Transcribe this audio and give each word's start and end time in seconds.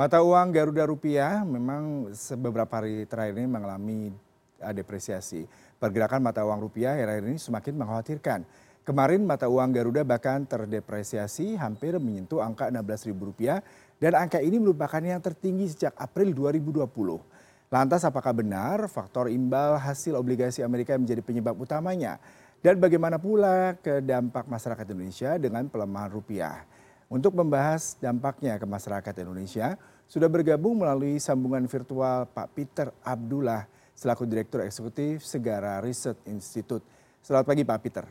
Mata 0.00 0.24
uang 0.24 0.48
Garuda 0.48 0.88
Rupiah 0.88 1.44
memang 1.44 2.08
beberapa 2.40 2.80
hari 2.80 3.04
terakhir 3.04 3.36
ini 3.36 3.44
mengalami 3.44 4.08
depresiasi. 4.72 5.44
Pergerakan 5.76 6.24
mata 6.24 6.40
uang 6.40 6.56
rupiah 6.56 6.96
akhir-akhir 6.96 7.24
ini 7.28 7.36
semakin 7.36 7.76
mengkhawatirkan. 7.76 8.40
Kemarin 8.80 9.28
mata 9.28 9.44
uang 9.44 9.76
Garuda 9.76 10.00
bahkan 10.00 10.48
terdepresiasi 10.48 11.52
hampir 11.60 12.00
menyentuh 12.00 12.40
angka 12.40 12.72
Rp16.000 12.72 13.60
dan 14.00 14.12
angka 14.16 14.40
ini 14.40 14.56
merupakan 14.56 15.04
yang 15.04 15.20
tertinggi 15.20 15.68
sejak 15.68 15.92
April 16.00 16.32
2020. 16.32 16.88
Lantas 17.68 18.00
apakah 18.00 18.32
benar 18.32 18.88
faktor 18.88 19.28
imbal 19.28 19.76
hasil 19.76 20.16
obligasi 20.16 20.64
Amerika 20.64 20.96
menjadi 20.96 21.20
penyebab 21.20 21.52
utamanya? 21.60 22.16
Dan 22.64 22.80
bagaimana 22.80 23.20
pula 23.20 23.76
ke 23.76 24.00
dampak 24.00 24.48
masyarakat 24.48 24.96
Indonesia 24.96 25.36
dengan 25.36 25.68
pelemahan 25.68 26.08
rupiah? 26.08 26.64
Untuk 27.10 27.34
membahas 27.34 27.98
dampaknya 27.98 28.54
ke 28.54 28.62
masyarakat 28.62 29.10
Indonesia, 29.26 29.74
sudah 30.06 30.30
bergabung 30.30 30.78
melalui 30.78 31.18
sambungan 31.18 31.66
virtual 31.66 32.22
Pak 32.30 32.54
Peter 32.54 32.94
Abdullah 33.02 33.66
selaku 33.98 34.30
Direktur 34.30 34.62
Eksekutif 34.62 35.26
Segara 35.26 35.82
Research 35.82 36.22
Institute. 36.30 36.86
Selamat 37.18 37.50
pagi 37.50 37.66
Pak 37.66 37.78
Peter. 37.82 38.06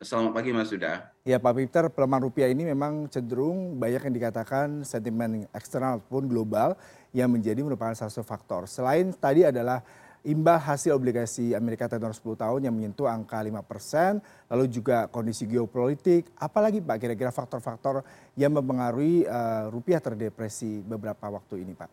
Selamat 0.00 0.40
pagi 0.40 0.56
Mas 0.56 0.72
Sudah. 0.72 1.12
Ya 1.20 1.36
Pak 1.36 1.52
Peter, 1.60 1.84
pelemahan 1.92 2.24
rupiah 2.32 2.48
ini 2.48 2.64
memang 2.64 3.12
cenderung 3.12 3.76
banyak 3.76 4.08
yang 4.08 4.14
dikatakan 4.16 4.80
sentimen 4.80 5.44
eksternal 5.52 6.00
pun 6.00 6.24
global 6.24 6.80
yang 7.12 7.28
menjadi 7.28 7.60
merupakan 7.60 7.92
salah 7.92 8.08
satu 8.08 8.24
faktor. 8.24 8.64
Selain 8.64 9.12
tadi 9.12 9.44
adalah 9.44 9.84
imbal 10.24 10.56
hasil 10.56 10.96
obligasi 10.96 11.52
Amerika 11.52 11.84
tenor 11.84 12.16
10 12.16 12.24
tahun 12.40 12.60
yang 12.64 12.74
menyentuh 12.74 13.04
angka 13.04 13.36
5 13.38 13.60
persen, 13.68 14.12
lalu 14.48 14.72
juga 14.72 15.06
kondisi 15.12 15.44
geopolitik, 15.44 16.32
apalagi 16.40 16.80
Pak 16.80 16.96
kira-kira 16.96 17.30
faktor-faktor 17.30 18.02
yang 18.34 18.56
mempengaruhi 18.56 19.28
uh, 19.28 19.68
rupiah 19.68 20.00
terdepresi 20.00 20.80
beberapa 20.80 21.28
waktu 21.28 21.62
ini 21.62 21.76
Pak? 21.76 21.90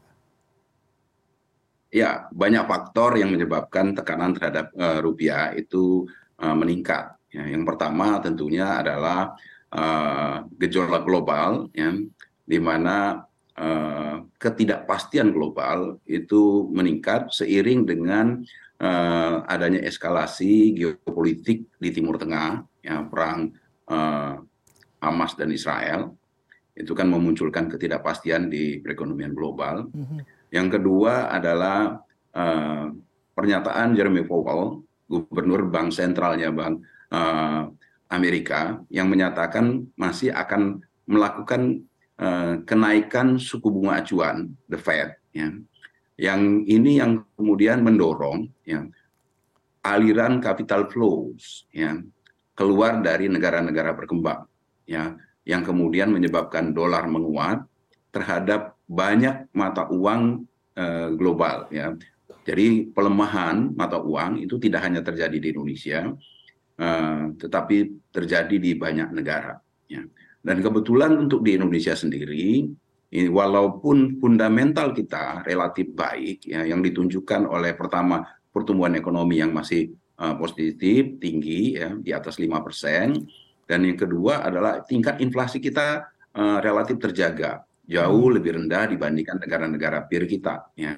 Ya, 1.92 2.32
banyak 2.32 2.64
faktor 2.72 3.20
yang 3.20 3.36
menyebabkan 3.36 3.92
tekanan 3.92 4.32
terhadap 4.32 4.72
uh, 4.80 5.04
rupiah 5.04 5.52
itu 5.52 6.08
uh, 6.40 6.56
meningkat. 6.56 7.20
Ya, 7.36 7.44
yang 7.52 7.68
pertama 7.68 8.16
tentunya 8.24 8.80
adalah 8.80 9.36
uh, 9.76 10.48
gejolak 10.56 11.04
global, 11.04 11.68
ya, 11.76 11.92
di 12.48 12.60
mana 12.64 13.28
ketidakpastian 14.42 15.30
global 15.30 16.02
itu 16.10 16.66
meningkat 16.74 17.30
seiring 17.30 17.86
dengan 17.86 18.42
uh, 18.82 19.46
adanya 19.46 19.86
eskalasi 19.86 20.74
geopolitik 20.74 21.70
di 21.78 21.90
Timur 21.94 22.18
Tengah, 22.18 22.66
ya, 22.82 23.06
perang 23.06 23.54
uh, 23.86 24.42
Hamas 24.98 25.38
dan 25.38 25.54
Israel, 25.54 26.18
itu 26.74 26.98
kan 26.98 27.06
memunculkan 27.06 27.70
ketidakpastian 27.70 28.50
di 28.50 28.82
perekonomian 28.82 29.38
global. 29.38 29.94
Mm 29.94 30.06
-hmm. 30.10 30.20
Yang 30.50 30.68
kedua 30.82 31.30
adalah 31.30 32.02
uh, 32.34 32.90
pernyataan 33.38 33.94
Jeremy 33.94 34.26
Powell, 34.26 34.82
gubernur 35.06 35.70
bank 35.70 35.94
sentralnya 35.94 36.50
bank 36.50 36.82
uh, 37.14 37.70
Amerika, 38.10 38.82
yang 38.90 39.06
menyatakan 39.06 39.86
masih 39.94 40.34
akan 40.34 40.82
melakukan 41.06 41.86
Eh, 41.91 41.91
kenaikan 42.70 43.42
suku 43.42 43.74
bunga 43.74 44.06
acuan 44.06 44.54
the 44.70 44.78
Fed 44.78 45.18
ya. 45.34 45.50
Yang 46.22 46.42
ini 46.70 47.02
yang 47.02 47.26
kemudian 47.34 47.82
mendorong 47.82 48.46
ya 48.62 48.86
aliran 49.82 50.38
capital 50.38 50.86
flows 50.86 51.66
ya 51.74 51.98
keluar 52.54 53.02
dari 53.02 53.26
negara-negara 53.26 53.98
berkembang 53.98 54.46
ya 54.86 55.18
yang 55.50 55.66
kemudian 55.66 56.14
menyebabkan 56.14 56.78
dolar 56.78 57.10
menguat 57.10 57.66
terhadap 58.14 58.78
banyak 58.86 59.50
mata 59.58 59.90
uang 59.90 60.46
uh, 60.78 61.10
global 61.18 61.66
ya. 61.74 61.98
Jadi 62.42 62.90
pelemahan 62.94 63.74
mata 63.74 64.02
uang 64.02 64.46
itu 64.46 64.62
tidak 64.62 64.86
hanya 64.86 65.02
terjadi 65.02 65.38
di 65.42 65.48
Indonesia 65.54 66.06
uh, 66.78 67.34
tetapi 67.34 67.78
terjadi 68.14 68.56
di 68.62 68.78
banyak 68.78 69.10
negara 69.10 69.58
ya 69.90 70.06
dan 70.42 70.58
kebetulan 70.58 71.14
untuk 71.18 71.46
di 71.46 71.54
Indonesia 71.54 71.94
sendiri, 71.94 72.66
walaupun 73.12 74.18
fundamental 74.18 74.96
kita 74.96 75.46
relatif 75.46 75.94
baik, 75.94 76.48
ya, 76.48 76.66
yang 76.66 76.82
ditunjukkan 76.82 77.46
oleh 77.46 77.78
pertama 77.78 78.26
pertumbuhan 78.50 78.96
ekonomi 78.98 79.38
yang 79.38 79.54
masih 79.54 79.94
uh, 80.18 80.34
positif, 80.40 81.22
tinggi, 81.22 81.78
ya, 81.78 81.94
di 81.94 82.12
atas 82.16 82.42
lima 82.42 82.64
persen, 82.64 83.22
dan 83.68 83.86
yang 83.86 84.00
kedua 84.00 84.44
adalah 84.44 84.82
tingkat 84.82 85.20
inflasi 85.20 85.60
kita 85.60 86.08
uh, 86.36 86.58
relatif 86.64 86.98
terjaga, 86.98 87.62
jauh 87.86 88.32
hmm. 88.32 88.36
lebih 88.40 88.52
rendah 88.64 88.90
dibandingkan 88.90 89.38
negara-negara 89.44 90.08
peer 90.08 90.26
kita, 90.26 90.72
ya. 90.74 90.98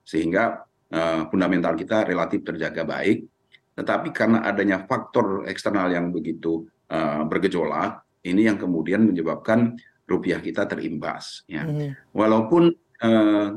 sehingga 0.00 0.66
uh, 0.90 1.28
fundamental 1.30 1.76
kita 1.76 2.08
relatif 2.08 2.42
terjaga 2.42 2.82
baik. 2.88 3.28
Tetapi 3.76 4.08
karena 4.12 4.44
adanya 4.44 4.84
faktor 4.84 5.46
eksternal 5.48 5.88
yang 5.88 6.12
begitu 6.12 6.68
uh, 6.90 7.24
bergejolak, 7.24 8.09
ini 8.24 8.46
yang 8.46 8.60
kemudian 8.60 9.04
menyebabkan 9.04 9.76
rupiah 10.04 10.42
kita 10.42 10.66
terimbas. 10.66 11.46
Ya. 11.46 11.64
Hmm. 11.64 11.94
Walaupun 12.10 12.74
uh, 13.00 13.50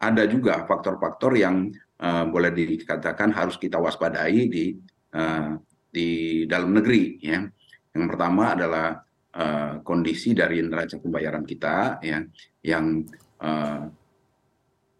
ada 0.00 0.22
juga 0.24 0.64
faktor-faktor 0.64 1.36
yang 1.36 1.68
uh, 2.00 2.24
boleh 2.26 2.50
dikatakan 2.50 3.30
harus 3.36 3.60
kita 3.60 3.76
waspadai 3.76 4.48
di 4.48 4.74
uh, 5.14 5.60
di 5.92 6.42
dalam 6.48 6.72
negeri. 6.72 7.20
Ya. 7.20 7.44
Yang 7.92 8.06
pertama 8.14 8.54
adalah 8.54 9.02
uh, 9.34 9.82
kondisi 9.82 10.32
dari 10.32 10.62
neraca 10.62 10.96
pembayaran 11.02 11.42
kita, 11.42 11.98
ya, 12.00 12.22
yang 12.62 13.02
uh, 13.42 13.90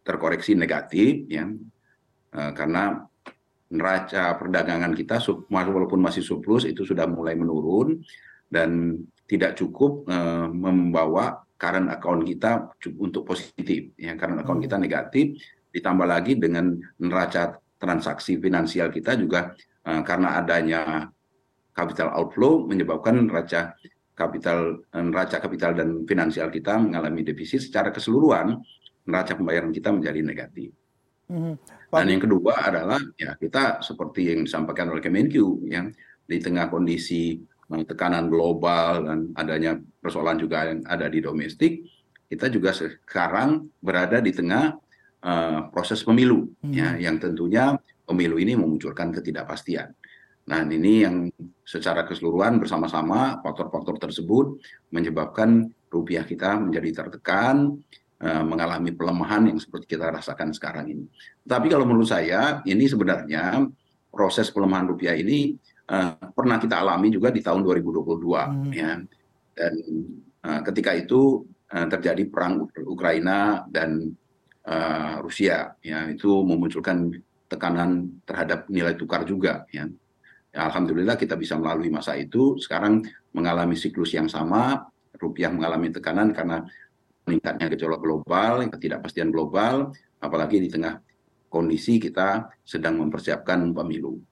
terkoreksi 0.02 0.58
negatif, 0.58 1.30
ya, 1.30 1.46
uh, 2.34 2.50
karena 2.50 3.06
neraca 3.70 4.34
perdagangan 4.34 4.90
kita 4.98 5.22
walaupun 5.46 6.02
masih 6.02 6.26
surplus 6.26 6.66
itu 6.66 6.82
sudah 6.82 7.06
mulai 7.06 7.38
menurun 7.38 8.02
dan 8.50 8.98
tidak 9.30 9.54
cukup 9.54 10.04
uh, 10.10 10.50
membawa 10.50 11.46
current 11.54 11.88
account 11.88 12.26
kita 12.26 12.74
untuk 12.98 13.22
positif 13.22 13.94
ya 13.94 14.18
current 14.18 14.42
account 14.42 14.60
kita 14.60 14.76
hmm. 14.76 14.84
negatif 14.84 15.38
ditambah 15.70 16.06
lagi 16.06 16.34
dengan 16.34 16.74
neraca 16.98 17.62
transaksi 17.78 18.36
finansial 18.42 18.90
kita 18.90 19.14
juga 19.14 19.54
uh, 19.86 20.02
karena 20.02 20.36
adanya 20.42 20.80
capital 21.70 22.10
outflow 22.18 22.66
menyebabkan 22.66 23.22
neraca 23.22 23.78
kapital 24.18 24.84
neraca 24.92 25.40
kapital 25.40 25.72
dan 25.72 26.04
finansial 26.04 26.52
kita 26.52 26.76
mengalami 26.76 27.24
defisit 27.24 27.64
secara 27.64 27.88
keseluruhan 27.88 28.58
neraca 29.08 29.32
pembayaran 29.32 29.72
kita 29.72 29.88
menjadi 29.88 30.20
negatif. 30.20 30.68
Mm 31.30 31.40
-hmm. 31.40 31.54
Dan 31.90 32.06
yang 32.06 32.22
kedua 32.22 32.54
adalah 32.68 33.00
ya 33.16 33.32
kita 33.34 33.80
seperti 33.80 34.34
yang 34.34 34.44
disampaikan 34.44 34.92
oleh 34.92 35.00
Kemenq 35.00 35.34
yang 35.66 35.90
di 36.22 36.38
tengah 36.38 36.70
kondisi 36.70 37.42
tekanan 37.86 38.26
global 38.26 39.06
dan 39.06 39.18
adanya 39.38 39.78
persoalan 40.02 40.42
juga 40.42 40.66
yang 40.66 40.82
ada 40.90 41.06
di 41.06 41.22
domestik, 41.22 41.86
kita 42.26 42.50
juga 42.50 42.74
sekarang 42.74 43.70
berada 43.78 44.18
di 44.18 44.34
tengah 44.34 44.74
uh, 45.22 45.60
proses 45.70 46.02
pemilu, 46.02 46.50
hmm. 46.62 46.74
ya, 46.74 46.98
yang 46.98 47.22
tentunya 47.22 47.78
pemilu 48.06 48.42
ini 48.42 48.58
memunculkan 48.58 49.14
ketidakpastian. 49.14 49.94
Nah, 50.50 50.66
ini 50.66 51.06
yang 51.06 51.30
secara 51.62 52.02
keseluruhan 52.02 52.58
bersama-sama 52.58 53.38
faktor-faktor 53.38 54.02
tersebut 54.02 54.58
menyebabkan 54.90 55.70
rupiah 55.86 56.26
kita 56.26 56.58
menjadi 56.58 57.06
tertekan, 57.06 57.78
uh, 58.18 58.42
mengalami 58.42 58.90
pelemahan 58.90 59.46
yang 59.46 59.58
seperti 59.62 59.94
kita 59.94 60.10
rasakan 60.10 60.50
sekarang 60.50 60.90
ini. 60.90 61.06
Tapi 61.46 61.70
kalau 61.70 61.86
menurut 61.86 62.10
saya, 62.10 62.62
ini 62.66 62.90
sebenarnya 62.90 63.62
proses 64.10 64.50
pelemahan 64.50 64.90
rupiah 64.90 65.14
ini 65.14 65.54
uh, 65.90 66.10
pernah 66.32 66.56
kita 66.62 66.78
alami 66.78 67.10
juga 67.10 67.34
di 67.34 67.42
tahun 67.42 67.66
2022 67.66 68.06
hmm. 68.06 68.72
ya 68.72 69.02
dan 69.58 69.74
uh, 70.46 70.60
ketika 70.70 70.94
itu 70.94 71.44
uh, 71.74 71.86
terjadi 71.90 72.22
perang 72.30 72.70
Ukraina 72.86 73.66
dan 73.66 74.14
uh, 74.64 75.20
Rusia 75.20 75.74
ya 75.82 76.08
itu 76.08 76.30
memunculkan 76.46 77.10
tekanan 77.50 78.22
terhadap 78.22 78.70
nilai 78.70 78.94
tukar 78.94 79.26
juga 79.26 79.66
ya. 79.74 79.90
ya 80.54 80.60
alhamdulillah 80.70 81.18
kita 81.18 81.34
bisa 81.34 81.58
melalui 81.58 81.90
masa 81.90 82.14
itu 82.14 82.56
sekarang 82.62 83.02
mengalami 83.34 83.74
siklus 83.74 84.14
yang 84.14 84.30
sama 84.30 84.86
rupiah 85.18 85.50
mengalami 85.50 85.90
tekanan 85.90 86.30
karena 86.30 86.62
meningkatnya 87.26 87.66
gejolak 87.74 88.00
global 88.00 88.62
ketidakpastian 88.70 89.34
global 89.34 89.92
apalagi 90.22 90.62
di 90.62 90.70
tengah 90.70 91.02
kondisi 91.50 91.98
kita 91.98 92.46
sedang 92.62 93.02
mempersiapkan 93.02 93.74
pemilu. 93.74 94.22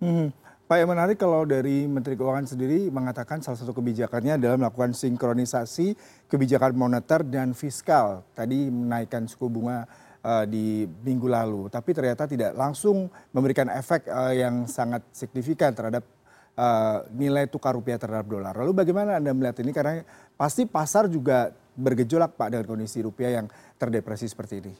Hmm. 0.00 0.32
Pak 0.72 0.80
yang 0.80 0.88
menarik 0.88 1.20
kalau 1.20 1.44
dari 1.44 1.84
Menteri 1.84 2.16
Keuangan 2.16 2.48
sendiri 2.48 2.88
mengatakan 2.88 3.44
salah 3.44 3.60
satu 3.60 3.76
kebijakannya 3.76 4.40
adalah 4.40 4.56
melakukan 4.56 4.96
sinkronisasi 4.96 5.92
kebijakan 6.32 6.72
moneter 6.72 7.20
dan 7.28 7.52
fiskal. 7.52 8.24
Tadi 8.32 8.72
menaikkan 8.72 9.28
suku 9.28 9.52
bunga 9.52 9.84
uh, 10.24 10.48
di 10.48 10.88
minggu 10.88 11.28
lalu, 11.28 11.68
tapi 11.68 11.92
ternyata 11.92 12.24
tidak 12.24 12.56
langsung 12.56 13.12
memberikan 13.36 13.68
efek 13.68 14.08
uh, 14.08 14.32
yang 14.32 14.64
sangat 14.64 15.04
signifikan 15.12 15.76
terhadap 15.76 16.08
uh, 16.56 17.04
nilai 17.20 17.44
tukar 17.52 17.76
rupiah 17.76 18.00
terhadap 18.00 18.32
dolar. 18.32 18.56
Lalu 18.56 18.72
bagaimana 18.72 19.20
Anda 19.20 19.36
melihat 19.36 19.60
ini? 19.60 19.76
Karena 19.76 20.00
pasti 20.40 20.64
pasar 20.64 21.04
juga 21.04 21.52
bergejolak 21.76 22.32
Pak 22.32 22.48
dengan 22.48 22.64
kondisi 22.64 23.04
rupiah 23.04 23.44
yang 23.44 23.46
terdepresi 23.76 24.24
seperti 24.24 24.64
ini? 24.64 24.72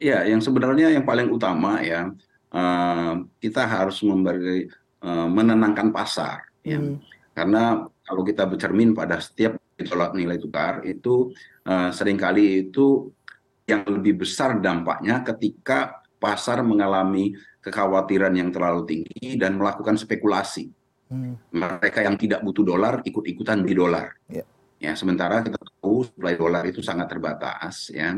Ya, 0.00 0.24
yang 0.24 0.40
sebenarnya 0.40 0.88
yang 0.88 1.04
paling 1.04 1.28
utama 1.28 1.84
ya 1.84 2.16
kita 3.36 3.62
harus 3.68 4.00
memberi 4.00 4.64
menenangkan 5.04 5.92
pasar, 5.92 6.48
ya. 6.64 6.80
Hmm. 6.80 6.98
Karena 7.36 7.84
kalau 8.00 8.24
kita 8.24 8.48
bercermin 8.48 8.96
pada 8.96 9.20
setiap 9.20 9.60
gejolak 9.76 10.16
nilai 10.16 10.40
tukar 10.40 10.80
itu 10.88 11.36
sering 11.92 12.16
kali 12.16 12.68
itu 12.72 13.12
yang 13.68 13.84
lebih 13.84 14.24
besar 14.24 14.56
dampaknya 14.56 15.20
ketika 15.20 16.00
pasar 16.16 16.64
mengalami 16.64 17.36
kekhawatiran 17.60 18.32
yang 18.32 18.48
terlalu 18.54 18.88
tinggi 18.88 19.36
dan 19.36 19.60
melakukan 19.60 20.00
spekulasi. 20.00 20.72
Hmm. 21.12 21.38
Mereka 21.52 22.02
yang 22.02 22.16
tidak 22.16 22.40
butuh 22.42 22.64
dolar 22.66 23.04
ikut-ikutan 23.04 23.62
di 23.62 23.74
dolar. 23.76 24.10
Yeah. 24.26 24.46
Ya, 24.76 24.92
sementara 24.92 25.40
kita 25.40 25.56
tahu 25.56 26.04
supply 26.08 26.34
dolar 26.36 26.64
itu 26.66 26.80
sangat 26.80 27.08
terbatas, 27.10 27.90
ya. 27.94 28.16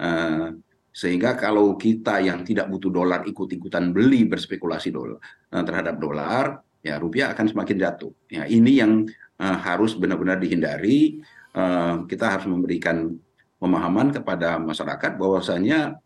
Uh, 0.00 0.56
sehingga 0.90 1.38
kalau 1.38 1.78
kita 1.78 2.18
yang 2.18 2.42
tidak 2.42 2.66
butuh 2.66 2.90
dolar 2.90 3.22
ikut-ikutan 3.22 3.94
beli 3.94 4.26
berspekulasi 4.26 4.90
dolar 4.90 5.22
uh, 5.54 5.62
terhadap 5.62 6.02
dolar, 6.02 6.60
ya 6.82 6.98
rupiah 6.98 7.30
akan 7.30 7.46
semakin 7.46 7.76
jatuh. 7.78 8.12
Ya, 8.26 8.44
ini 8.50 8.82
yang 8.82 9.06
uh, 9.38 9.56
harus 9.62 9.94
benar-benar 9.94 10.42
dihindari. 10.42 11.22
Uh, 11.50 12.06
kita 12.06 12.38
harus 12.38 12.46
memberikan 12.46 13.10
pemahaman 13.58 14.14
kepada 14.14 14.58
masyarakat 14.58 15.18
bahwasanya 15.18 15.98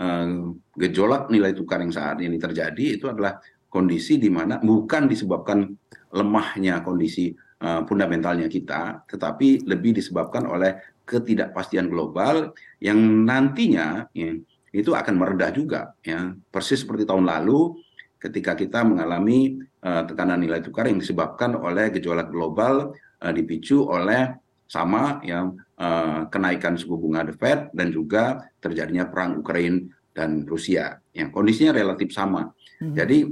uh, 0.00 0.52
gejolak 0.76 1.28
nilai 1.28 1.52
tukar 1.52 1.80
yang 1.80 1.92
saat 1.92 2.20
ini 2.20 2.36
terjadi 2.36 3.00
itu 3.00 3.08
adalah 3.08 3.40
kondisi 3.72 4.20
di 4.20 4.28
mana 4.28 4.60
bukan 4.60 5.08
disebabkan 5.08 5.64
lemahnya 6.12 6.84
kondisi 6.84 7.32
uh, 7.64 7.84
fundamentalnya 7.88 8.48
kita, 8.52 9.08
tetapi 9.08 9.64
lebih 9.64 9.96
disebabkan 9.96 10.44
oleh 10.44 10.76
ketidakpastian 11.04 11.90
global 11.90 12.54
yang 12.78 12.98
nantinya 13.26 14.06
ya, 14.14 14.32
itu 14.72 14.90
akan 14.96 15.14
meredah 15.18 15.50
juga, 15.52 15.92
ya 16.00 16.32
persis 16.48 16.80
seperti 16.80 17.04
tahun 17.04 17.28
lalu 17.28 17.76
ketika 18.22 18.54
kita 18.54 18.86
mengalami 18.86 19.58
uh, 19.82 20.06
tekanan 20.06 20.38
nilai 20.38 20.62
tukar 20.62 20.86
yang 20.86 21.02
disebabkan 21.02 21.58
oleh 21.58 21.90
gejolak 21.90 22.30
global 22.30 22.94
uh, 23.20 23.32
dipicu 23.34 23.82
oleh 23.82 24.38
sama 24.70 25.20
yang 25.26 25.58
uh, 25.76 26.24
kenaikan 26.32 26.80
suku 26.80 26.96
bunga 26.96 27.28
The 27.28 27.34
Fed 27.36 27.60
dan 27.76 27.92
juga 27.92 28.40
terjadinya 28.62 29.04
perang 29.10 29.42
Ukraina 29.42 29.84
dan 30.16 30.48
Rusia 30.48 30.96
yang 31.12 31.28
kondisinya 31.28 31.76
relatif 31.76 32.14
sama. 32.14 32.48
Hmm. 32.80 32.94
Jadi 32.96 33.28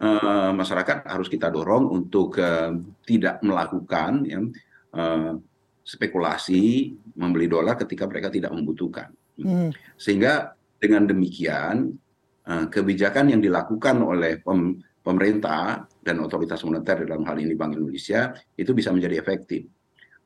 uh, 0.00 0.50
masyarakat 0.56 1.04
harus 1.04 1.28
kita 1.28 1.52
dorong 1.52 1.92
untuk 1.92 2.40
uh, 2.40 2.72
tidak 3.04 3.44
melakukan 3.44 4.12
ya, 4.24 4.40
uh, 4.96 5.36
spekulasi 5.88 6.92
membeli 7.16 7.48
dolar 7.48 7.80
ketika 7.80 8.04
mereka 8.04 8.28
tidak 8.28 8.52
membutuhkan. 8.52 9.08
Hmm. 9.40 9.72
Sehingga 9.96 10.52
dengan 10.76 11.08
demikian 11.08 11.96
uh, 12.44 12.66
kebijakan 12.68 13.32
yang 13.32 13.40
dilakukan 13.40 13.96
oleh 14.04 14.44
pem 14.44 14.84
pemerintah 15.00 15.88
dan 16.04 16.20
otoritas 16.20 16.60
moneter 16.68 17.08
dalam 17.08 17.24
hal 17.24 17.40
ini 17.40 17.56
Bank 17.56 17.80
Indonesia 17.80 18.36
itu 18.60 18.76
bisa 18.76 18.92
menjadi 18.92 19.16
efektif 19.16 19.64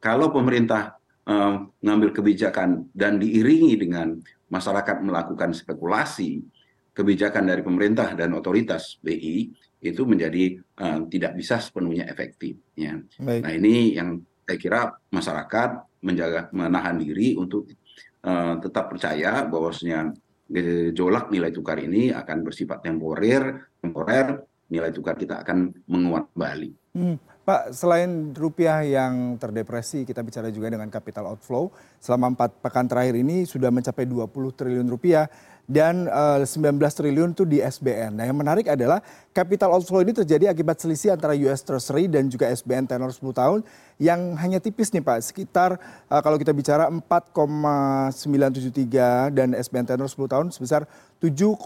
kalau 0.03 0.35
pemerintah 0.35 0.99
uh, 1.31 1.63
mengambil 1.79 2.11
kebijakan 2.11 2.91
dan 2.91 3.23
diiringi 3.23 3.79
dengan 3.79 4.19
masyarakat 4.51 4.99
melakukan 4.99 5.55
spekulasi, 5.55 6.43
kebijakan 6.91 7.47
dari 7.47 7.63
pemerintah 7.63 8.11
dan 8.19 8.35
otoritas 8.35 8.99
BI 8.99 9.55
itu 9.79 10.03
menjadi 10.03 10.59
uh, 10.83 11.07
tidak 11.07 11.39
bisa 11.39 11.63
sepenuhnya 11.63 12.11
efektif. 12.11 12.59
Ya. 12.75 12.99
Nah 13.23 13.53
ini 13.55 13.95
yang 13.95 14.27
saya 14.53 14.61
kira 14.61 14.93
masyarakat 15.09 15.71
menjaga 16.05 16.53
menahan 16.53 17.01
diri 17.01 17.33
untuk 17.41 17.73
uh, 18.21 18.61
tetap 18.61 18.93
percaya 18.93 19.49
bahwasanya 19.49 20.13
gejolak 20.53 21.33
nilai 21.33 21.49
tukar 21.49 21.81
ini 21.81 22.13
akan 22.13 22.45
bersifat 22.45 22.85
temporer, 22.85 23.73
temporer 23.81 24.45
nilai 24.69 24.93
tukar 24.93 25.17
kita 25.17 25.41
akan 25.41 25.73
menguat 25.89 26.29
kembali. 26.37 26.71
Hmm. 26.93 27.17
Pak, 27.43 27.75
selain 27.75 28.31
rupiah 28.37 28.85
yang 28.85 29.35
terdepresi, 29.41 30.05
kita 30.05 30.21
bicara 30.23 30.53
juga 30.53 30.69
dengan 30.71 30.87
capital 30.93 31.33
outflow. 31.33 31.73
Selama 31.99 32.37
empat 32.37 32.61
pekan 32.61 32.87
terakhir 32.87 33.19
ini 33.19 33.49
sudah 33.49 33.73
mencapai 33.73 34.05
20 34.07 34.31
triliun 34.53 34.87
rupiah 34.87 35.27
dan 35.71 36.11
uh, 36.11 36.43
eh, 36.43 36.47
19 36.47 36.75
triliun 36.83 37.31
itu 37.33 37.47
di 37.47 37.63
SBN. 37.63 38.19
Nah 38.19 38.27
yang 38.27 38.35
menarik 38.35 38.67
adalah 38.67 38.99
capital 39.31 39.79
outflow 39.79 40.03
ini 40.03 40.11
terjadi 40.11 40.51
akibat 40.51 40.83
selisih 40.83 41.15
antara 41.15 41.39
US 41.39 41.63
Treasury 41.63 42.11
dan 42.11 42.27
juga 42.27 42.51
SBN 42.51 42.91
tenor 42.91 43.15
10 43.15 43.23
tahun 43.33 43.61
yang 44.03 44.35
hanya 44.43 44.59
tipis 44.59 44.91
nih 44.91 45.01
Pak, 45.01 45.23
sekitar 45.23 45.79
uh, 46.11 46.21
kalau 46.21 46.35
kita 46.35 46.51
bicara 46.51 46.91
4,973 46.91 49.31
dan 49.31 49.55
SBN 49.55 49.95
tenor 49.95 50.11
10 50.11 50.27
tahun 50.27 50.51
sebesar 50.51 50.83
7,206. 51.23 51.63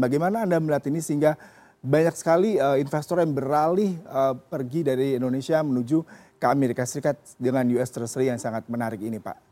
Bagaimana 0.00 0.48
Anda 0.48 0.56
melihat 0.56 0.88
ini 0.88 1.04
sehingga 1.04 1.36
banyak 1.84 2.16
sekali 2.16 2.56
uh, 2.56 2.80
investor 2.80 3.20
yang 3.20 3.36
beralih 3.36 4.00
uh, 4.08 4.32
pergi 4.36 4.84
dari 4.84 5.16
Indonesia 5.16 5.60
menuju 5.60 6.04
ke 6.40 6.46
Amerika 6.48 6.88
Serikat 6.88 7.20
dengan 7.36 7.68
US 7.76 7.92
Treasury 7.92 8.32
yang 8.32 8.40
sangat 8.40 8.64
menarik 8.72 9.04
ini, 9.04 9.20
Pak. 9.20 9.49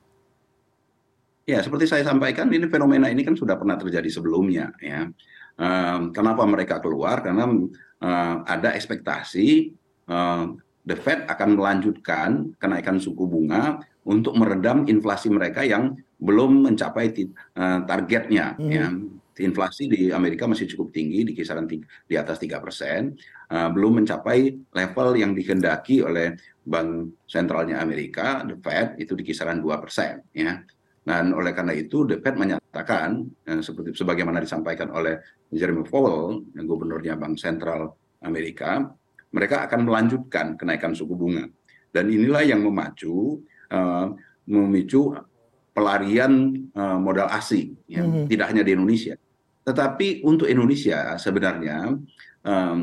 Ya, 1.49 1.65
seperti 1.65 1.89
saya 1.89 2.05
sampaikan, 2.05 2.53
ini 2.53 2.69
fenomena 2.69 3.09
ini 3.09 3.25
kan 3.25 3.33
sudah 3.33 3.56
pernah 3.56 3.81
terjadi 3.81 4.05
sebelumnya, 4.12 4.69
ya. 4.85 5.09
Uh, 5.56 6.12
kenapa 6.12 6.45
mereka 6.45 6.77
keluar? 6.77 7.25
Karena 7.25 7.49
uh, 7.49 8.37
ada 8.45 8.77
ekspektasi 8.77 9.73
uh, 10.12 10.53
the 10.85 10.93
Fed 10.93 11.25
akan 11.25 11.56
melanjutkan 11.56 12.53
kenaikan 12.61 13.00
suku 13.00 13.25
bunga 13.25 13.81
untuk 14.05 14.37
meredam 14.37 14.85
inflasi 14.93 15.33
mereka 15.33 15.65
yang 15.65 15.97
belum 16.21 16.69
mencapai 16.69 17.17
uh, 17.56 17.81
targetnya, 17.89 18.61
hmm. 18.61 18.69
ya 18.69 18.87
inflasi 19.39 19.87
di 19.87 20.11
Amerika 20.11 20.51
masih 20.51 20.67
cukup 20.67 20.91
tinggi 20.91 21.23
di 21.23 21.33
kisaran 21.33 21.71
di 21.71 22.15
atas 22.19 22.43
tiga 22.43 22.59
persen, 22.59 23.15
uh, 23.49 23.71
belum 23.71 24.05
mencapai 24.05 24.53
level 24.75 25.09
yang 25.17 25.33
dikehendaki 25.33 26.03
oleh 26.05 26.37
Bank 26.67 27.25
Sentralnya 27.25 27.81
Amerika, 27.81 28.44
The 28.44 28.59
Fed 28.61 29.01
itu 29.01 29.17
di 29.17 29.25
kisaran 29.25 29.62
dua 29.62 29.81
persen, 29.81 30.27
ya. 30.37 30.61
Dan 31.08 31.32
oleh 31.32 31.56
karena 31.56 31.72
itu 31.72 32.05
The 32.05 32.20
Fed 32.20 32.37
menyatakan 32.37 33.25
uh, 33.49 33.62
seperti 33.64 33.96
sebagaimana 33.96 34.44
disampaikan 34.44 34.93
oleh 34.93 35.16
Jeremy 35.49 35.88
Powell, 35.88 36.44
yang 36.52 36.69
gubernurnya 36.69 37.16
Bank 37.16 37.40
Sentral 37.40 37.96
Amerika, 38.20 38.84
mereka 39.32 39.64
akan 39.64 39.88
melanjutkan 39.88 40.60
kenaikan 40.60 40.93
suku 40.93 41.16
bunga. 41.16 41.49
Dan 41.88 42.12
inilah 42.12 42.44
yang 42.44 42.60
memacu 42.60 43.40
uh, 43.72 44.12
memicu 44.44 45.16
pelarian 45.72 46.53
uh, 46.77 47.00
modal 47.00 47.32
asing, 47.32 47.72
ya, 47.88 48.05
mm 48.05 48.08
-hmm. 48.12 48.24
tidak 48.29 48.46
hanya 48.53 48.62
di 48.67 48.77
Indonesia, 48.77 49.17
tetapi 49.69 50.24
untuk 50.24 50.48
Indonesia 50.48 51.17
sebenarnya 51.20 51.93
um, 52.41 52.79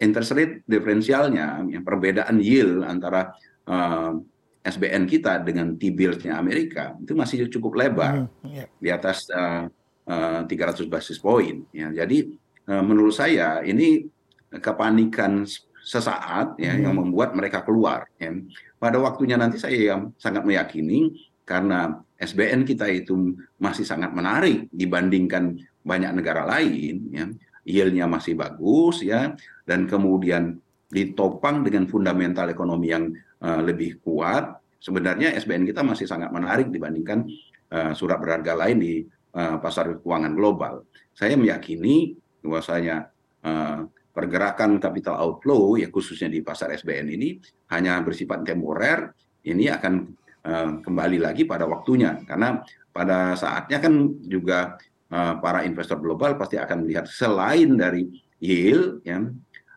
interest 0.00 0.32
rate 0.32 0.64
diferensialnya, 0.64 1.60
yang 1.68 1.84
perbedaan 1.84 2.40
yield 2.40 2.82
antara 2.88 3.36
SBN 4.60 5.08
kita 5.08 5.40
dengan 5.40 5.72
T-bills-nya 5.76 6.36
Amerika 6.36 6.92
itu 7.00 7.16
masih 7.16 7.48
cukup 7.48 7.80
lebar 7.80 8.28
hmm, 8.28 8.52
yeah. 8.52 8.68
di 8.76 8.88
atas 8.92 9.24
uh, 9.32 9.64
uh, 10.04 10.44
300 10.44 10.84
basis 10.84 11.16
point. 11.16 11.64
Ya. 11.72 11.88
Jadi 11.88 12.28
uh, 12.68 12.84
menurut 12.84 13.16
saya 13.16 13.64
ini 13.64 14.04
kepanikan 14.52 15.48
sesaat 15.80 16.60
ya 16.60 16.76
hmm. 16.76 16.82
yang 16.84 16.94
membuat 17.00 17.32
mereka 17.32 17.64
keluar. 17.64 18.04
Ya. 18.20 18.36
Pada 18.76 19.00
waktunya 19.00 19.40
nanti 19.40 19.56
saya 19.56 19.96
sangat 20.20 20.44
meyakini 20.44 21.08
karena 21.48 21.96
SBN 22.20 22.68
kita 22.68 22.84
itu 22.92 23.34
masih 23.56 23.88
sangat 23.88 24.12
menarik 24.12 24.68
dibandingkan 24.70 25.56
banyak 25.80 26.12
negara 26.20 26.44
lain 26.44 27.08
ya 27.10 27.24
yieldnya 27.64 28.06
masih 28.08 28.36
bagus 28.36 29.00
ya 29.04 29.34
dan 29.64 29.88
kemudian 29.88 30.60
ditopang 30.90 31.62
dengan 31.62 31.86
fundamental 31.86 32.50
ekonomi 32.50 32.92
yang 32.92 33.14
lebih 33.40 34.04
kuat 34.04 34.60
sebenarnya 34.76 35.32
SBN 35.32 35.64
kita 35.64 35.80
masih 35.80 36.04
sangat 36.04 36.28
menarik 36.28 36.68
dibandingkan 36.68 37.24
uh, 37.72 37.96
surat 37.96 38.20
berharga 38.20 38.52
lain 38.52 38.76
di 38.76 38.94
uh, 39.36 39.56
pasar 39.56 39.96
keuangan 40.00 40.36
global. 40.36 40.84
Saya 41.16 41.36
meyakini 41.40 42.16
bahwasanya 42.40 43.08
pergerakan 44.12 44.76
capital 44.76 45.16
outflow 45.16 45.80
ya 45.80 45.88
khususnya 45.88 46.28
di 46.28 46.44
pasar 46.44 46.76
SBN 46.76 47.08
ini 47.16 47.40
hanya 47.72 48.04
bersifat 48.04 48.44
temporer 48.44 49.08
ini 49.48 49.72
akan 49.72 50.12
kembali 50.84 51.20
lagi 51.20 51.48
pada 51.48 51.64
waktunya. 51.64 52.20
Karena 52.28 52.60
pada 52.92 53.32
saatnya 53.36 53.80
kan 53.80 53.92
juga 54.24 54.76
Eh, 55.10 55.34
para 55.42 55.66
investor 55.66 55.98
global 55.98 56.38
pasti 56.38 56.54
akan 56.54 56.86
melihat 56.86 57.02
selain 57.10 57.74
dari 57.74 58.06
yield 58.38 59.02
ya 59.02 59.18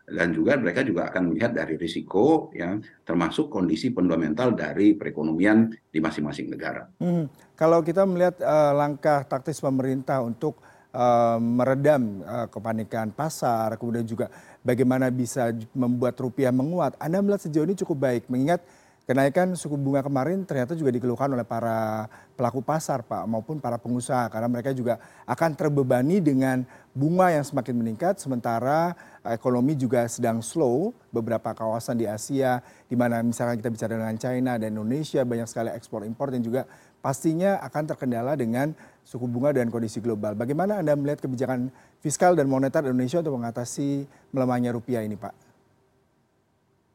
dan 0.04 0.36
juga 0.36 0.60
mereka 0.60 0.84
juga 0.84 1.08
akan 1.08 1.32
melihat 1.32 1.56
dari 1.56 1.80
risiko 1.80 2.52
ya 2.52 2.76
termasuk 3.08 3.48
kondisi 3.48 3.88
fundamental 3.88 4.52
dari 4.52 4.92
perekonomian 4.92 5.72
di 5.88 5.98
masing-masing 6.00 6.52
negara. 6.52 6.84
Hmm. 7.00 7.28
Kalau 7.56 7.80
kita 7.80 8.04
melihat 8.04 8.36
uh, 8.44 8.76
langkah 8.76 9.24
taktis 9.24 9.64
pemerintah 9.64 10.20
untuk 10.20 10.60
uh, 10.92 11.40
meredam 11.40 12.20
uh, 12.20 12.46
kepanikan 12.52 13.16
pasar, 13.16 13.80
kemudian 13.80 14.04
juga 14.04 14.28
bagaimana 14.60 15.08
bisa 15.08 15.56
membuat 15.72 16.20
rupiah 16.20 16.52
menguat, 16.52 17.00
Anda 17.00 17.24
melihat 17.24 17.48
sejauh 17.48 17.64
ini 17.64 17.76
cukup 17.78 17.96
baik 17.96 18.28
mengingat 18.28 18.60
kenaikan 19.04 19.52
suku 19.52 19.76
bunga 19.76 20.00
kemarin 20.00 20.48
ternyata 20.48 20.72
juga 20.72 20.88
dikeluhkan 20.88 21.28
oleh 21.28 21.44
para 21.44 22.08
pelaku 22.34 22.64
pasar 22.64 23.04
pak 23.04 23.28
maupun 23.28 23.60
para 23.60 23.76
pengusaha 23.76 24.32
karena 24.32 24.48
mereka 24.48 24.72
juga 24.72 24.96
akan 25.28 25.52
terbebani 25.52 26.24
dengan 26.24 26.64
bunga 26.96 27.28
yang 27.28 27.44
semakin 27.44 27.76
meningkat 27.76 28.16
sementara 28.16 28.96
ekonomi 29.28 29.76
juga 29.76 30.08
sedang 30.08 30.40
slow. 30.40 30.96
Beberapa 31.12 31.52
kawasan 31.52 32.00
di 32.00 32.08
asia 32.08 32.64
di 32.88 32.96
mana 32.96 33.20
misalkan 33.20 33.60
kita 33.60 33.70
bicara 33.70 33.92
dengan 34.00 34.16
china 34.16 34.56
dan 34.56 34.72
indonesia 34.72 35.20
banyak 35.22 35.46
sekali 35.46 35.70
ekspor 35.76 36.08
impor 36.08 36.32
dan 36.32 36.40
juga 36.40 36.64
pastinya 37.04 37.60
akan 37.60 37.84
terkendala 37.92 38.32
dengan 38.40 38.72
suku 39.04 39.28
bunga 39.28 39.52
dan 39.52 39.68
kondisi 39.68 40.00
global. 40.00 40.32
Bagaimana 40.32 40.80
anda 40.80 40.96
melihat 40.96 41.20
kebijakan 41.20 41.68
fiskal 42.00 42.32
dan 42.32 42.48
moneter 42.48 42.80
indonesia 42.88 43.20
untuk 43.20 43.36
mengatasi 43.36 44.08
melemahnya 44.32 44.72
rupiah 44.72 45.04
ini 45.04 45.14
pak 45.14 45.43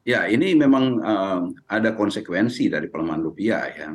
Ya, 0.08 0.26
ini 0.32 0.56
memang 0.56 0.98
uh, 1.04 1.52
ada 1.68 1.92
konsekuensi 1.94 2.72
dari 2.72 2.88
pelemahan 2.88 3.22
rupiah 3.22 3.68
ya. 3.68 3.90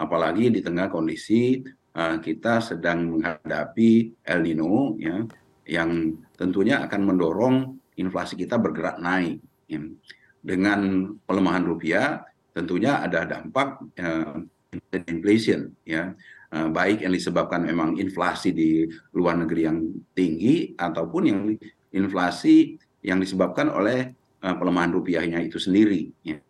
Apalagi 0.00 0.48
di 0.48 0.64
tengah 0.64 0.88
kondisi 0.88 1.60
uh, 1.94 2.16
kita 2.18 2.64
sedang 2.64 3.18
menghadapi 3.18 4.24
El 4.24 4.40
Nino 4.40 4.96
ya, 4.96 5.20
yang 5.68 6.16
tentunya 6.34 6.80
akan 6.82 7.00
mendorong 7.12 7.56
inflasi 8.00 8.40
kita 8.40 8.56
bergerak 8.56 8.98
naik. 8.98 9.38
Ya. 9.68 9.84
Dengan 10.40 11.12
pelemahan 11.28 11.68
rupiah, 11.68 12.24
tentunya 12.56 13.04
ada 13.04 13.28
dampak 13.28 13.84
uh, 14.00 14.40
inflation 15.06 15.76
ya. 15.84 16.16
Baik 16.50 17.06
yang 17.06 17.14
disebabkan 17.14 17.62
memang 17.62 17.94
inflasi 17.94 18.50
di 18.50 18.82
luar 19.14 19.38
negeri 19.38 19.70
yang 19.70 19.86
tinggi 20.18 20.74
ataupun 20.74 21.22
yang 21.22 21.40
inflasi 21.94 22.74
yang 23.06 23.22
disebabkan 23.22 23.70
oleh 23.70 24.18
pelemahan 24.40 24.90
rupiahnya 24.96 25.44
itu 25.44 25.60
sendiri. 25.60 26.08
Ya. 26.24 26.40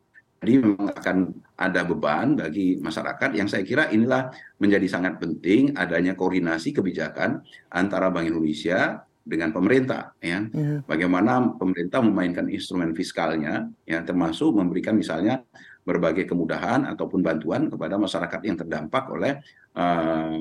Jadi 0.40 0.52
memang 0.56 0.88
akan 0.88 1.16
ada 1.61 1.85
beban 1.85 2.32
bagi 2.32 2.80
masyarakat 2.80 3.37
yang 3.37 3.44
saya 3.44 3.61
kira 3.61 3.92
inilah 3.92 4.32
menjadi 4.56 4.88
sangat 4.88 5.20
penting 5.20 5.76
adanya 5.76 6.16
koordinasi 6.16 6.73
kebijakan 6.73 7.44
antara 7.68 8.09
Bank 8.09 8.32
Indonesia 8.32 9.04
dengan 9.20 9.52
pemerintah 9.52 10.16
ya 10.16 10.40
mm. 10.40 10.88
bagaimana 10.88 11.52
pemerintah 11.61 12.00
memainkan 12.00 12.49
instrumen 12.49 12.97
fiskalnya 12.97 13.68
ya 13.85 14.00
termasuk 14.00 14.56
memberikan 14.56 14.97
misalnya 14.97 15.44
berbagai 15.85 16.25
kemudahan 16.25 16.88
ataupun 16.88 17.20
bantuan 17.20 17.68
kepada 17.68 18.00
masyarakat 18.00 18.40
yang 18.40 18.56
terdampak 18.56 19.04
oleh 19.12 19.44
uh, 19.76 20.40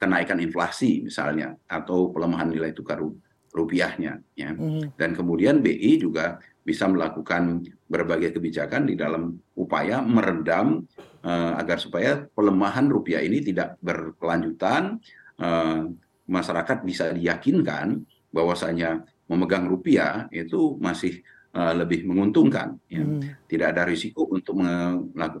kenaikan 0.00 0.40
inflasi 0.40 1.06
misalnya 1.06 1.54
atau 1.68 2.08
pelemahan 2.08 2.50
nilai 2.50 2.72
tukar 2.72 3.04
rupiahnya 3.52 4.24
ya 4.32 4.56
mm. 4.56 4.96
dan 4.96 5.12
kemudian 5.12 5.60
BI 5.60 6.00
juga 6.00 6.40
bisa 6.64 6.88
melakukan 6.88 7.60
berbagai 7.86 8.32
kebijakan 8.32 8.88
di 8.88 8.96
dalam 8.96 9.36
upaya 9.52 10.00
meredam 10.00 10.88
uh, 11.20 11.52
agar 11.60 11.76
supaya 11.76 12.24
pelemahan 12.32 12.88
rupiah 12.88 13.20
ini 13.20 13.44
tidak 13.44 13.76
berkelanjutan 13.84 14.96
uh, 15.36 15.84
masyarakat 16.24 16.80
bisa 16.82 17.12
diyakinkan 17.12 18.00
bahwasanya 18.32 19.04
memegang 19.28 19.68
rupiah 19.68 20.32
itu 20.32 20.80
masih 20.80 21.20
uh, 21.52 21.76
lebih 21.76 22.08
menguntungkan 22.08 22.80
ya. 22.88 23.04
mm. 23.04 23.48
tidak 23.52 23.76
ada 23.76 23.82
risiko 23.84 24.32
untuk 24.32 24.64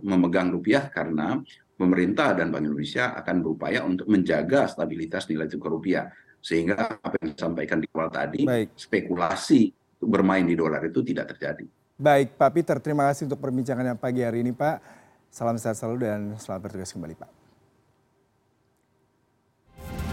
memegang 0.04 0.52
rupiah 0.52 0.92
karena 0.92 1.40
pemerintah 1.80 2.36
dan 2.36 2.52
Bank 2.52 2.68
Indonesia 2.68 3.16
akan 3.16 3.36
berupaya 3.40 3.82
untuk 3.82 4.06
menjaga 4.06 4.68
stabilitas 4.68 5.26
nilai 5.32 5.48
tukar 5.48 5.72
rupiah 5.72 6.12
sehingga 6.42 6.98
apa 6.98 7.14
yang 7.22 7.32
disampaikan 7.32 7.78
di 7.78 7.86
awal 7.94 8.10
tadi 8.10 8.42
Baik. 8.42 8.74
spekulasi 8.74 9.70
bermain 10.02 10.42
di 10.42 10.58
dolar 10.58 10.82
itu 10.82 11.00
tidak 11.06 11.30
terjadi. 11.32 11.64
Baik 11.94 12.34
Pak 12.34 12.50
Peter, 12.50 12.76
terima 12.82 13.06
kasih 13.06 13.30
untuk 13.30 13.38
perbincangan 13.38 13.94
yang 13.94 13.98
pagi 14.00 14.26
hari 14.26 14.42
ini 14.42 14.50
Pak. 14.50 14.82
Salam 15.30 15.54
sehat 15.56 15.78
selalu 15.78 15.96
dan 16.02 16.20
selamat 16.36 16.60
bertugas 16.66 16.90
kembali 16.90 17.14
Pak. 17.14 17.41